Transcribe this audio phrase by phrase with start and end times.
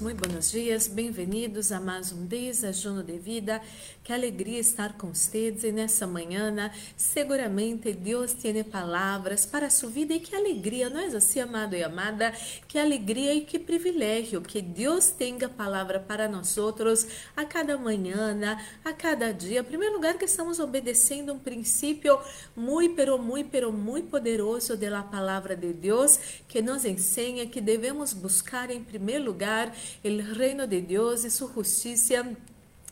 [0.00, 3.62] muito buenos dias, bem-vindos a mais um desajuno de vida.
[4.02, 9.88] Que alegria estar com vocês e nessa manhã, seguramente Deus tem palavras para a sua
[9.88, 12.32] vida e que alegria, não é assim, amado e amada?
[12.68, 18.58] Que alegria e que privilégio que Deus tenha palavra para nós outros a cada manhã,
[18.84, 19.60] a cada dia.
[19.60, 22.18] Em primeiro lugar, que estamos obedecendo um princípio
[22.54, 28.12] muito, pero muito, pero muito poderoso da palavra de Deus que nos ensina que devemos
[28.12, 32.24] buscar em primeiro lugar o reino de Deus e sua justiça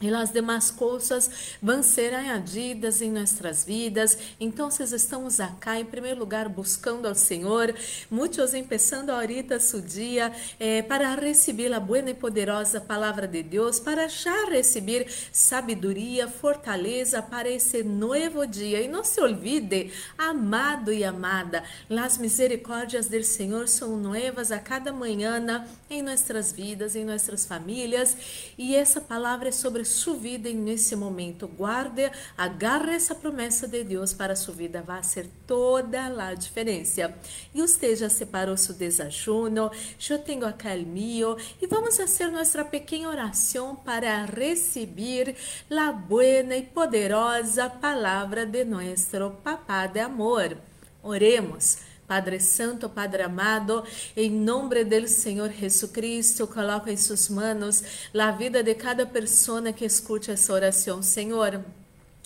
[0.01, 1.31] e as demais coisas
[1.63, 4.19] vão ser añadidas em nossas vidas.
[4.41, 7.73] Então, estamos acá, em primeiro lugar, buscando ao Senhor.
[8.11, 13.79] Muitos empezando ahorita seu dia eh, para receber a boa e poderosa palavra de Deus,
[13.79, 18.81] para já receber sabedoria, fortaleza para esse novo dia.
[18.81, 24.93] E não se olvide, amado e amada, as misericórdias do Senhor são novas a cada
[24.93, 28.17] manhã em nossas vidas, em nossas famílias.
[28.59, 31.47] E essa palavra é sobre sua vida nesse momento.
[31.47, 37.15] Guarde, agarre essa promessa de Deus para sua vida, vai ser toda a diferença.
[37.55, 39.71] E você já separou seu desajuno,
[40.09, 45.37] eu tenho acá o meu, e vamos fazer nossa pequena oração para receber
[45.71, 50.57] a boa e poderosa palavra de nosso Papá de amor.
[51.03, 51.94] Oremos.
[52.07, 53.85] Padre Santo, Padre amado,
[54.17, 57.83] em nome do Senhor Jesus Cristo, coloco em suas mãos
[58.19, 61.65] a vida de cada pessoa que escute essa oração, Senhor.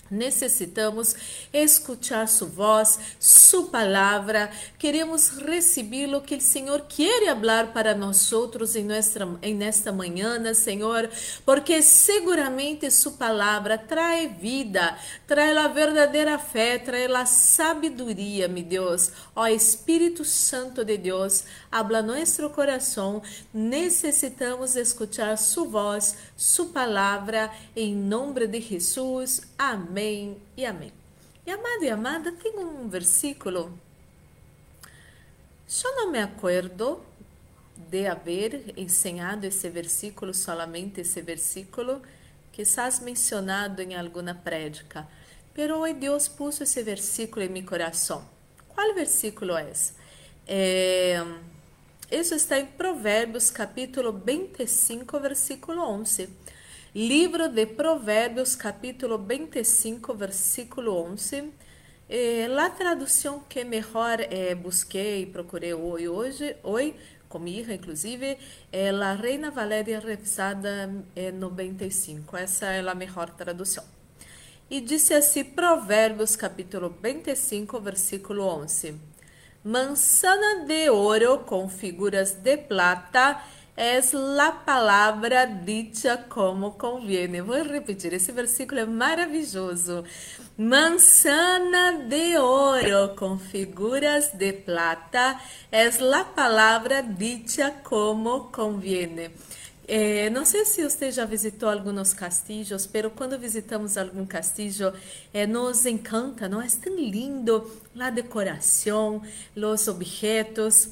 [0.09, 1.15] Necessitamos
[1.53, 4.49] escutar sua voz, sua palavra.
[4.77, 8.87] Queremos receber o que o Senhor quer falar para nós outros em,
[9.41, 11.09] em nesta manhã, Senhor,
[11.45, 19.11] porque seguramente sua palavra traz vida, traz a verdadeira fé, traz a sabedoria, meu Deus.
[19.35, 23.21] Ó Espírito Santo de Deus, habla nosso coração.
[23.53, 29.41] Necessitamos escutar sua voz, sua palavra, em nome de Jesus.
[29.57, 30.37] Amém.
[30.57, 30.91] E amém.
[31.45, 33.77] E amado e amada, tem um versículo.
[35.83, 36.99] Eu não me acordo
[37.89, 42.01] de haver ensinado esse versículo, solamente esse versículo,
[42.51, 45.07] quizás mencionado em alguma prédica.
[45.53, 48.23] Pero hoje Deus pôs esse versículo em meu coração.
[48.67, 49.71] Qual versículo é?
[50.47, 51.23] é
[52.11, 56.27] isso está em Provérbios, capítulo 25, versículo 11.
[56.95, 61.51] Livro de Provérbios, capítulo 25, versículo 11.
[62.09, 66.95] Eh, a tradução que melhor eh, busquei e procurei hoje, hoje,
[67.29, 68.39] comigo inclusive,
[68.71, 72.35] é a Reina Valéria Revisada eh, 95.
[72.35, 73.83] Essa é a melhor tradução.
[74.67, 79.08] E disse assim, Provérbios, capítulo 25, versículo 11.
[79.63, 83.43] Manzana de ouro com figuras de plata
[83.75, 87.41] es la palabra dicha como conviene.
[87.41, 90.05] Vou repetir, esse versículo é maravilhoso.
[90.57, 99.31] Manzana de oro com figuras de plata es la palabra dicha como conviene.
[99.91, 104.93] É, não sei se você já visitou alguns castilhos, pero quando visitamos algum castilho,
[105.33, 107.67] é, nos encanta, não é tão lindo
[107.99, 109.19] a decoração,
[109.55, 110.89] os objetos.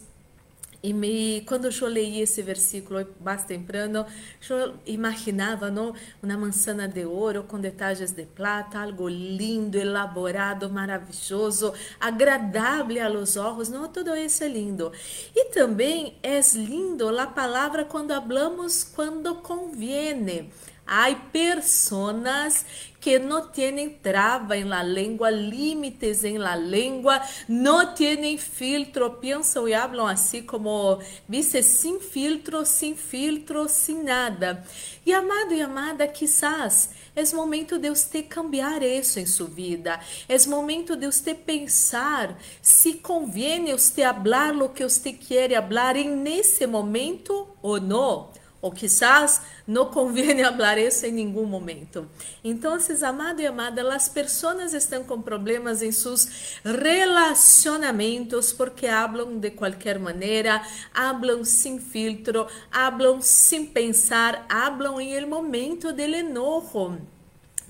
[0.81, 4.05] E me, quando eu leí esse versículo mais temprano,
[4.47, 11.73] eu imaginava não, uma manzana de ouro com detalhes de plata, algo lindo, elaborado, maravilhoso,
[11.99, 14.91] agradável aos olhos, não tudo isso é lindo.
[15.35, 20.51] E também é lindo a palavra quando hablamos quando conviene.
[20.87, 22.65] Há personas
[22.99, 29.67] que não têm trava em la língua, limites em la língua, não têm filtro, pensam
[29.67, 34.63] e falam assim como, dice, sem filtro, sem filtro, sem nada.
[35.05, 39.99] E amado e amada, quizás é momento de você cambiar isso em sua vida.
[40.29, 45.51] É momento de você pensar se convém você falar o que você quer
[45.95, 48.29] em nesse momento ou não
[48.67, 52.05] ou quizás não convém falar isso em nenhum momento.
[52.43, 59.51] Então, amado e amada, as pessoas estão com problemas em seus relacionamentos porque hablam de
[59.51, 60.61] qualquer maneira,
[60.93, 66.99] hablam sem filtro, hablam sem pensar, hablam em el momento del enojo.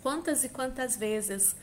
[0.01, 1.55] Quantas e quantas vezes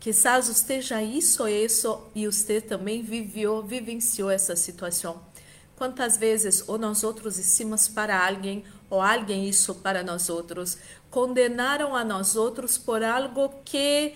[0.00, 0.48] quizás
[0.80, 5.33] já isso isso e você também viveu, vivenciou essa situação
[5.76, 10.78] Quantas vezes ou nós outros hicimos para alguém ou alguém isso para nós outros,
[11.10, 14.14] condenaram a nós outros por algo que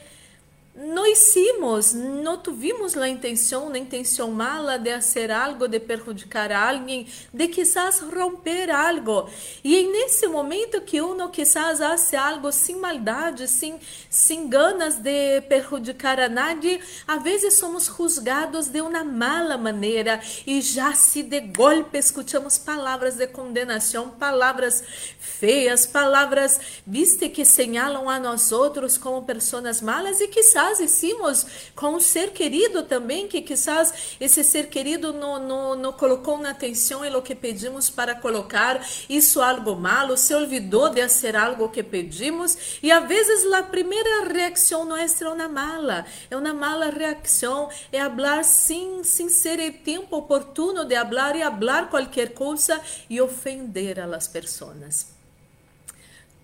[0.79, 6.69] no hicimos, no tuvimos la intención, la intención mala de hacer algo, de perjudicar a
[6.69, 9.29] alguien, de quizás romper algo.
[9.65, 15.41] E é nesse momento que uno quizás hace algo sem maldade, sem, sem ganas de
[15.49, 21.41] perjudicar a nadie, a vezes somos juzgados de uma mala maneira e já se de
[21.41, 24.85] golpe escutamos palavras de condenação, palavras
[25.19, 31.47] feias, palavras, viste, que señalam a nós outros como pessoas malas e quizás quizás hicimos
[31.75, 36.50] com um ser querido também, que quizás esse ser querido não, não, não colocou na
[36.50, 41.69] atenção em lo que pedimos para colocar isso algo malo, se olvidou de fazer algo
[41.69, 46.91] que pedimos e às vezes a primeira reação nossa é uma mala, é uma mala
[46.91, 52.81] reação, é falar sem, sem ser o tempo oportuno de falar e falar qualquer coisa
[53.09, 55.19] e ofender a las pessoas.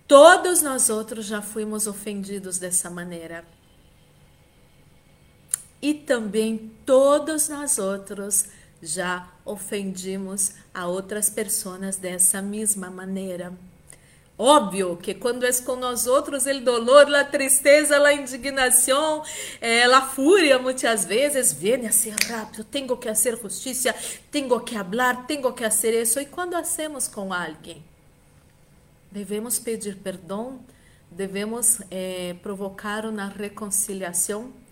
[0.06, 3.44] Todos nós outros já fomos ofendidos dessa maneira
[5.84, 8.46] e também todos nós outros
[8.82, 13.52] já ofendimos a outras pessoas dessa mesma maneira.
[14.38, 19.22] Óbvio que quando é com nós outros, o dolor, a tristeza, a indignação,
[19.60, 23.94] eh, a fúria, muitas vezes, vem a ser rápido, tenho que fazer justiça,
[24.30, 26.18] tenho que falar, tenho que fazer isso.
[26.18, 27.84] E quando hacemos com alguém?
[29.12, 30.60] Devemos pedir perdão,
[31.10, 34.63] devemos eh, provocar uma reconciliação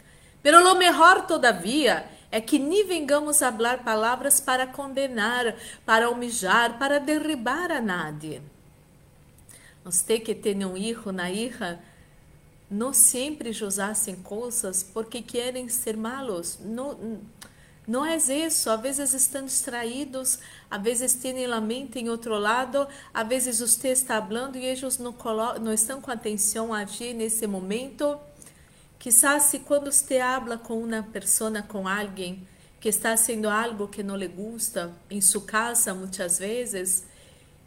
[0.42, 5.54] Pero lo mejor todavia é que nem vengamos falar palavras para condenar,
[5.84, 8.40] para humilhar, para derribar a nadie.
[9.84, 11.78] Você que tem um filho, uma hija,
[12.70, 16.58] não sempre usassem coisas porque querem ser malos.
[16.60, 18.70] Não, é isso.
[18.70, 20.38] Às vezes estão distraídos,
[20.70, 24.98] às vezes têm a mente em outro lado, às vezes você está falando e eles
[24.98, 25.14] não,
[25.60, 28.18] não estão com atenção a agir nesse momento.
[29.02, 32.46] Quizás quando você habla com uma pessoa, com alguém
[32.78, 37.04] que está fazendo algo que não lhe gusta em sua casa, muitas vezes,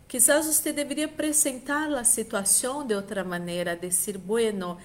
[0.07, 4.77] quizás você deveria apresentar a situação de outra maneira, dizer, bueno,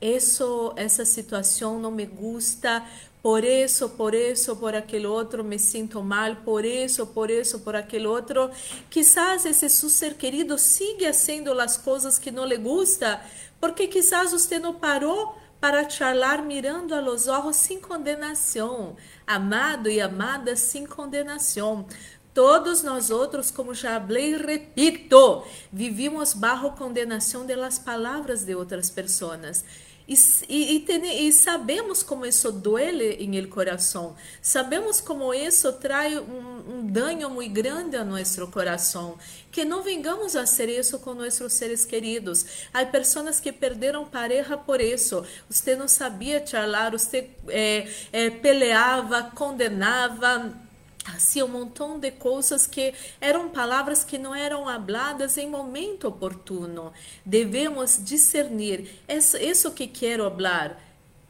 [0.00, 2.84] essa situação não me gusta,
[3.22, 7.76] por isso, por isso, por aquele outro me sinto mal, por isso, por isso, por
[7.76, 8.50] aquele outro.
[8.90, 13.24] Quizás esse seu ser querido siga fazendo as coisas que não lhe gusta,
[13.60, 20.00] porque quizás você não parou para charlar mirando a los ojos sem condenação, amado e
[20.00, 21.86] amada sem condenação.
[22.34, 29.64] Todos nós outros, como já falei, repito, vivimos bajo condenação das palavras de outras pessoas.
[30.06, 30.14] E,
[30.48, 34.16] e, e, e, sabemos como isso duele em el coração.
[34.40, 39.18] Sabemos como isso traz um, um dano muito grande a nosso coração.
[39.50, 42.44] Que não vengamos a ser isso com nossos seres queridos.
[42.72, 45.24] Há pessoas que perderam pareja por isso.
[45.48, 50.61] Você não sabia charlar, você é, é, peleava, condenava
[51.06, 56.92] assim um montão de coisas que eram palavras que não eram habladas em momento oportuno.
[57.24, 60.80] Devemos discernir isso, isso que quero falar,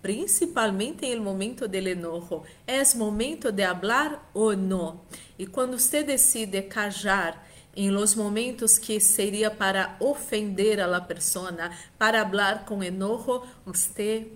[0.02, 2.42] principalmente em momento del enojo.
[2.66, 5.00] É momento de falar ou não?
[5.38, 11.70] E quando você decide cajar em los momentos que seria para ofender a la persona,
[11.96, 14.26] para falar com enojo, você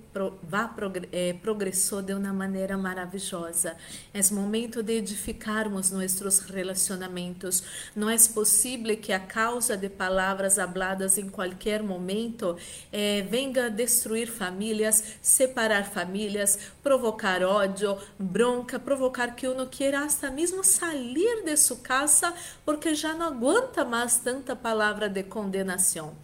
[0.42, 0.74] vá
[1.12, 3.76] eh, progressou de uma maneira maravilhosa.
[4.14, 7.62] É momento de edificarmos nossos relacionamentos.
[7.94, 12.56] Não é possível que a causa de palavras habladas em qualquer momento
[12.92, 20.64] eh, venga destruir famílias, separar famílias, provocar ódio, bronca, provocar que uno quiera hasta mesmo
[20.64, 22.32] sair de sua casa
[22.64, 26.14] porque já não aguenta mais tanta palavra de condenação.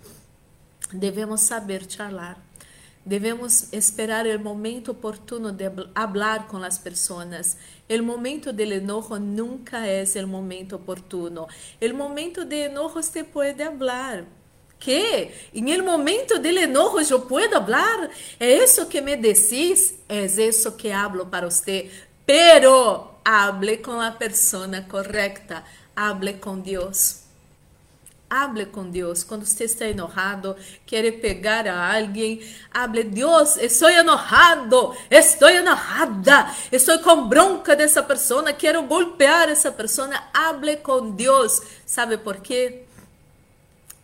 [0.92, 2.36] Devemos saber charlar.
[3.04, 7.56] Devemos esperar o momento oportuno de hablar com as pessoas.
[7.90, 11.48] O momento del enojo nunca é o momento oportuno.
[11.80, 14.24] O momento de enojo se pode hablar.
[14.78, 18.08] Que em el momento del enojo eu puedo hablar?
[18.38, 19.98] É isso que me decís?
[20.08, 21.90] É isso que hablo para você.
[22.24, 25.64] Pero hable com a persona correcta.
[25.94, 27.22] Hable com Deus.
[28.28, 29.22] Hable com Deus.
[29.22, 30.56] Quando você está enojado,
[30.86, 32.40] quer pegar a alguém,
[32.72, 40.08] hable, Deus, estou enojado, estou enojada, estou com bronca dessa pessoa, quero golpear essa pessoa.
[40.32, 41.60] Hable com Deus.
[41.84, 42.86] Sabe por quê?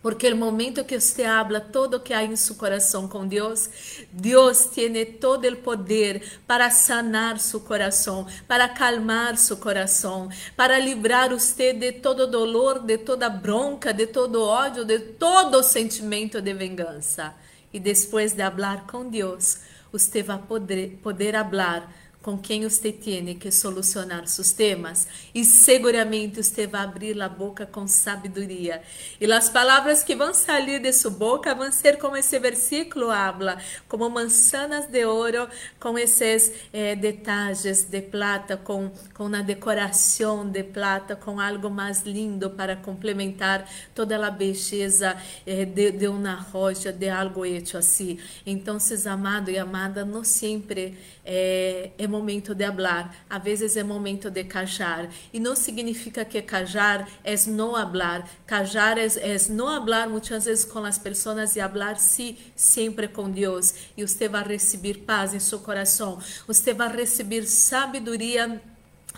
[0.01, 3.69] Porque el momento que usted habla todo que hay en su corazón con Dios,
[4.13, 11.33] Dios tiene todo el poder para sanar su corazón, para calmar su corazón, para librar
[11.33, 17.35] usted de todo dolor, de toda bronca, de todo ódio, de todo sentimento de vingança.
[17.73, 19.59] E depois de hablar com Deus,
[19.93, 26.43] você vai poder, poder falar com quem você tem que solucionar seus temas e seguramente
[26.43, 28.83] você vai abrir a boca com sabedoria.
[29.21, 33.59] E as palavras que vão sair de sua boca vão ser como esse versículo habla,
[33.89, 35.49] como manzanas de ouro,
[35.79, 42.03] com esses eh, detalhes de plata, com, com uma decoração de plata, com algo mais
[42.03, 48.19] lindo para complementar toda a beleza eh, de, de uma rocha, de algo hecho assim.
[48.45, 54.31] Então, amado e amada, não sempre é, é momento de hablar, a vezes é momento
[54.31, 55.11] de cajar.
[55.31, 58.27] E não significa que cajar é não hablar.
[58.47, 63.31] Cajar é, é não hablar muitas vezes com as pessoas e hablar sim, sempre com
[63.31, 63.75] Deus.
[63.97, 66.19] E você vai receber paz em seu coração.
[66.47, 68.61] Você vai receber sabedoria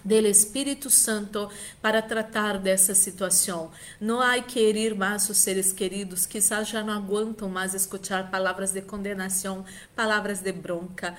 [0.05, 3.71] do Espírito Santo para tratar dessa situação.
[4.01, 8.73] Não há que herir mais os seres queridos, quizás já não aguentam mais escutar palavras
[8.73, 11.17] de condenação, palavras de bronca,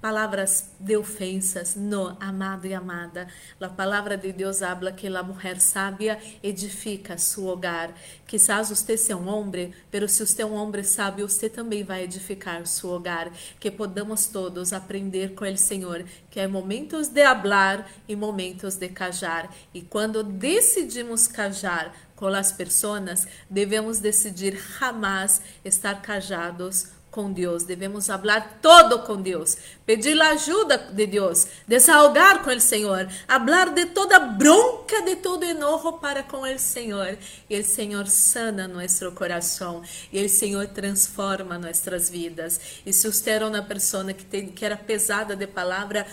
[0.00, 1.74] palavras de ofensas.
[1.74, 3.28] No, amado e amada.
[3.60, 7.94] A palavra de Deus habla que a mulher sábia edifica seu hogar.
[8.26, 12.04] Quizás você seja um homem, pero se você é um homem sábio, você também vai
[12.04, 13.30] edificar seu hogar.
[13.58, 18.88] Que podamos todos aprender com o Senhor que é momentos de hablar e momentos de
[18.88, 19.52] cajar.
[19.74, 28.06] E quando decidimos cajar com as pessoas, devemos decidir jamais estar cajados com Deus, devemos
[28.06, 33.86] falar todo com Deus, pedir a ajuda de Deus, desahogar com o Senhor, falar de
[33.86, 37.18] toda bronca, de todo enojo para com o Senhor.
[37.50, 39.82] E o Senhor sana nosso coração,
[40.12, 42.60] e o Senhor transforma nossas vidas.
[42.86, 46.06] E se você era uma pessoa que, tem, que era pesada de palavra,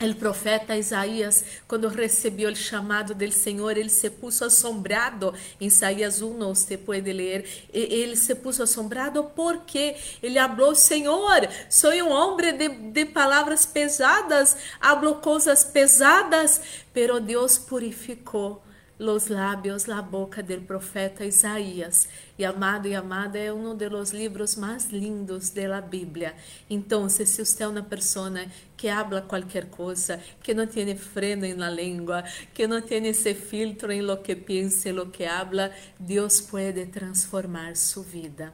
[0.00, 5.32] o profeta Isaías, quando recebeu o chamado do Senhor, ele se puso assombrado.
[5.60, 7.48] Em Isaías 1, você pode ler.
[7.72, 14.56] Ele se puso assombrado porque ele falou: Senhor, sou um homem de, de palavras pesadas,
[14.80, 16.60] hablo coisas pesadas,
[16.92, 18.64] pero Deus purificou
[18.98, 22.08] los labios, la boca del profeta Isaías.
[22.38, 26.34] E amado e amada é um dos livros mais lindos da Bíblia.
[26.68, 28.46] Então, se você é uma pessoa
[28.76, 33.90] que habla qualquer coisa, que não tem freno na língua, que não tem esse filtro
[33.92, 38.52] em lo que pensa, lo que habla, Deus pode transformar sua vida.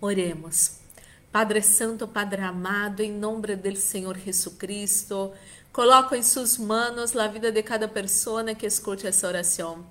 [0.00, 0.84] Oremos.
[1.32, 5.32] Padre Santo, Padre amado, em nome do Senhor Jesus Cristo,
[5.74, 9.84] Coloco em suas mãos a vida de cada pessoa que escute essa oração.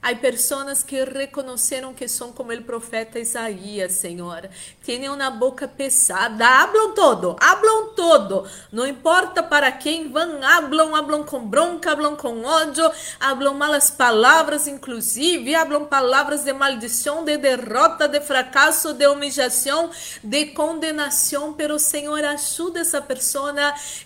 [0.00, 4.48] Há pessoas que reconheceram que são como o profeta Isaías, Senhor.
[4.84, 8.48] Têm uma boca pesada, hablam todo, hablam todo.
[8.72, 14.66] Não importa para quem vão, hablam, hablam com bronca, hablam com ódio, hablam malas palavras,
[14.66, 19.90] inclusive, hablam palavras de maldição, de derrota, de fracasso, de humilhação,
[20.22, 21.52] de condenação.
[21.52, 23.48] Pero, Senhor, ajuda essa pessoa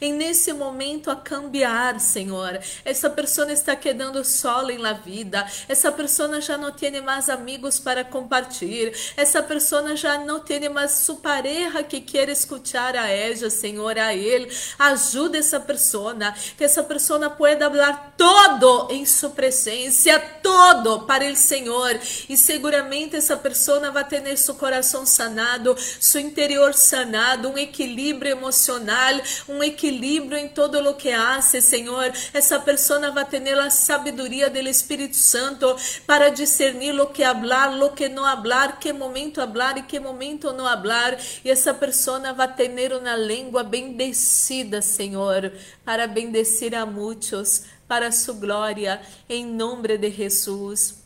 [0.01, 2.59] em nesse momento a cambiar, Senhor.
[2.85, 5.47] Essa pessoa está quedando sola em la vida.
[5.69, 10.69] Essa essa pessoa já não tem mais amigos para compartilhar, essa pessoa já não tem
[10.69, 14.49] mais sua pareja que quer escutar a ela, Senhor, a ele.
[14.79, 16.15] Ajuda essa pessoa,
[16.57, 21.99] que essa pessoa pueda falar todo em sua presença, todo para o Senhor.
[22.29, 29.21] E seguramente essa pessoa vai ter seu coração sanado, seu interior sanado, um equilíbrio emocional,
[29.49, 32.12] um equilíbrio em todo o que hace, Senhor.
[32.33, 35.72] Essa pessoa vai ter a sabedoria do Espírito Santo
[36.07, 40.52] para discernir lo que hablar, lo que não hablar, que momento hablar e que momento
[40.52, 41.19] não hablar.
[41.45, 45.52] E essa pessoa vai ter uma língua bendecida, Senhor,
[45.85, 51.01] para bendecir a muitos, para sua glória, em nome de Jesus.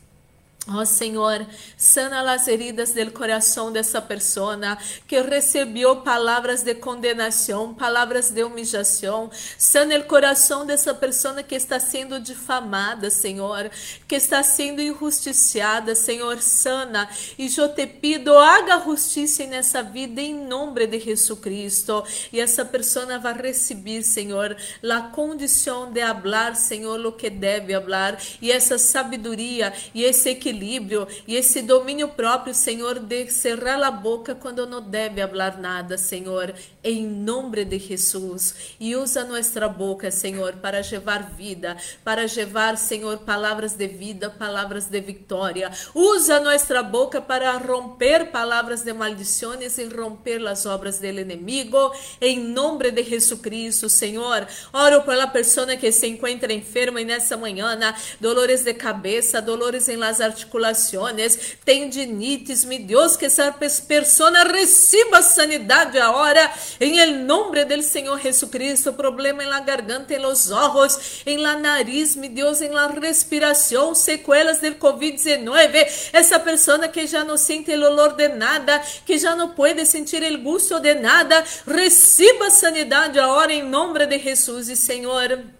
[0.68, 1.46] Ó oh, Senhor,
[1.76, 4.58] sana as heridas do coração dessa pessoa
[5.06, 9.30] que recebeu palavras de condenação, palavras de humilhação.
[9.56, 13.70] Sana o coração dessa pessoa que está sendo difamada, Senhor,
[14.08, 17.08] que está sendo injusticiada, Senhor, sana.
[17.38, 22.02] E eu te pido, haga justiça nessa vida em nome de Jesus Cristo.
[22.32, 28.20] E essa pessoa vai receber, Senhor, a condição de falar, Senhor, o que deve falar.
[28.42, 33.90] E essa sabedoria e esse equilíbrio equilíbrio e esse domínio próprio, Senhor, de cerrar a
[33.90, 38.54] boca quando não deve falar nada, Senhor, em nome de Jesus.
[38.80, 44.86] E usa nossa boca, Senhor, para levar vida, para levar, Senhor, palavras de vida, palavras
[44.86, 45.70] de vitória.
[45.94, 52.38] Usa nossa boca para romper palavras de maldições e romper as obras do inimigo, em
[52.38, 54.46] nome de Jesus Cristo, Senhor.
[54.72, 57.76] Oro pela pessoa que se encontra enferma e nessa manhã,
[58.20, 65.20] dolores de cabeça, dolores em las articulações articulações, tendinites, mi Deus, que essa pessoa receba
[65.22, 66.50] sanidade agora,
[66.80, 72.16] em nome do Senhor Jesucristo, problema em la garganta, em los ojos, em la nariz,
[72.16, 77.84] mi Deus, em la respiração, sequelas del COVID-19, essa pessoa que já não sente o
[77.84, 83.52] olor de nada, que já não pode sentir o gosto de nada, receba sanidade agora
[83.52, 85.55] em nome de Jesus e Senhor.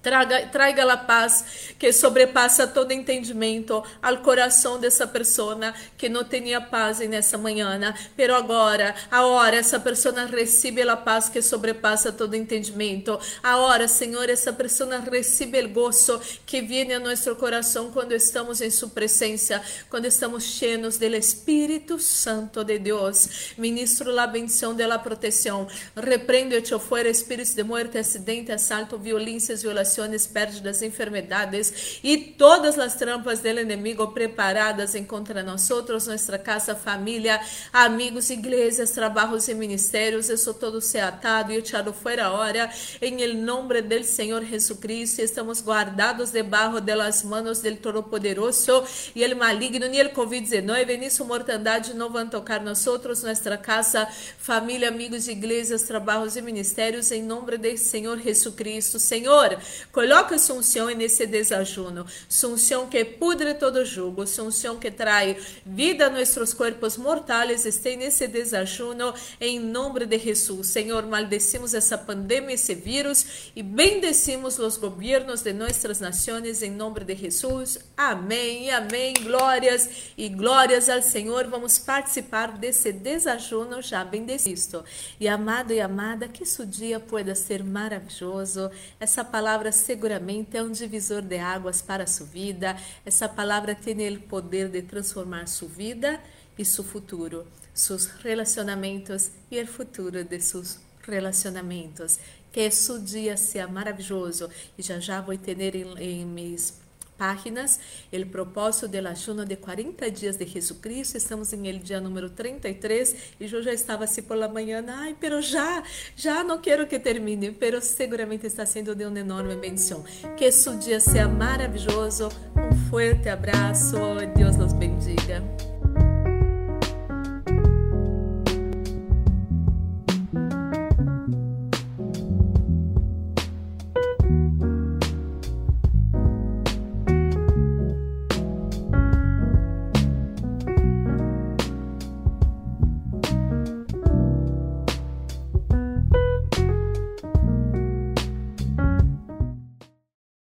[0.00, 6.60] Traga, traga a paz que sobrepassa todo entendimento ao coração dessa pessoa que não tinha
[6.60, 7.92] paz nessa manhã.
[8.16, 13.18] Pero agora, agora, essa pessoa recebe a paz que sobrepassa todo entendimento.
[13.42, 18.70] Agora, Senhor, essa pessoa recebe o gozo que vem a nosso coração quando estamos em
[18.70, 23.52] Sua presença, quando estamos cheios do Espírito Santo de Deus.
[23.58, 25.66] Ministro la bendição de la proteção.
[25.96, 29.88] Repreendo-te fora espíritos de morte, acidente, assalto, violências, violações
[30.26, 37.40] pérdidas, enfermedades e todas as trampas do inimigo preparadas contra nós nossa casa, família,
[37.72, 40.28] amigos, igrejas, trabalhos e ministérios.
[40.28, 42.70] Isso todo se atado e echado fora hora.
[43.00, 49.86] Em nome do Senhor Jesucristo, estamos guardados debaixo das manos del Todo-Poderoso e el maligno,
[49.86, 54.06] nem el Covid-19, nem sua mortandade não vão tocar nós nossa casa,
[54.38, 58.98] família, amigos, igrejas, trabalhos e ministérios, em nome do Senhor Jesucristo.
[58.98, 59.58] Senhor,
[59.92, 66.54] Coloca sunção nesse desajuno, sunção que pudre todo jugo, sunção que trai vida a nossos
[66.54, 70.68] corpos mortais, este nesse desajuno, em nome de Jesus.
[70.68, 77.00] Senhor, maldecimos essa pandemia, esse vírus, e bendecimos os governos de nossas nações, em nome
[77.04, 77.78] de Jesus.
[77.96, 79.14] Amém, amém.
[79.22, 81.46] Glórias e glórias ao Senhor.
[81.46, 84.84] Vamos participar desse desajuno já bendecido.
[85.18, 88.70] E amado e amada, que seu dia pueda ser maravilhoso.
[88.98, 92.76] Essa palavra seguramente é um divisor de águas para sua vida.
[93.04, 96.20] Essa palavra tem o poder de transformar sua vida
[96.58, 102.18] e seu futuro, seus relacionamentos e o futuro de seus relacionamentos.
[102.52, 106.74] Que seu dia seja maravilhoso e já já vou ter em, em mis
[107.18, 107.80] páginas,
[108.12, 111.16] o propósito do ayuno de 40 dias de Jesucristo.
[111.16, 115.16] Estamos em el dia número 33 e eu já estava assim por la manhã, ai,
[115.20, 115.82] pero já,
[116.16, 120.04] já não quero que termine, pero seguramente está sendo de uma enorme bendição.
[120.36, 122.28] Que seu dia seja maravilhoso.
[122.56, 123.96] Um forte abraço.
[124.36, 125.42] Deus nos bendiga.